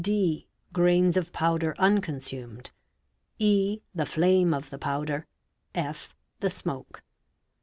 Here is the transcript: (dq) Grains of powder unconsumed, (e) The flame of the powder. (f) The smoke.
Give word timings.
(dq) 0.01 0.47
Grains 0.73 1.15
of 1.15 1.31
powder 1.31 1.75
unconsumed, 1.77 2.71
(e) 3.37 3.81
The 3.93 4.07
flame 4.07 4.51
of 4.51 4.71
the 4.71 4.79
powder. 4.79 5.27
(f) 5.75 6.15
The 6.39 6.49
smoke. 6.49 7.03